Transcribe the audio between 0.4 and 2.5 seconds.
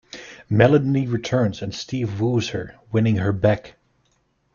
Melanie returns and Steve woos